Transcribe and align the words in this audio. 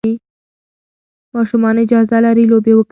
ماشومان 1.35 1.75
اجازه 1.83 2.17
لري 2.25 2.45
لوبې 2.51 2.71
وکړي. 2.73 2.79